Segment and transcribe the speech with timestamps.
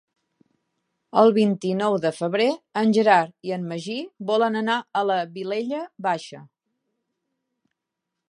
[1.23, 2.47] El vint-i-nou de febrer
[2.81, 3.99] en Gerard i en Magí
[4.31, 6.41] volen anar a la Vilella Baixa.